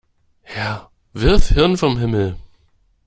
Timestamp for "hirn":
1.49-1.77